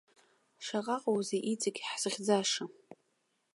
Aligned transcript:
Шаҟаҟоузеи 0.65 1.41
иҵегь 1.51 1.79
ҳзыхьӡаша! 1.89 2.63